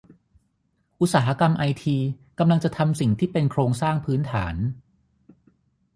[0.99, 1.97] อุตสาหกรรมไอที
[2.39, 4.55] กำลังจะทำสิ่งที่เป็นโครงสร้างพื้นฐาน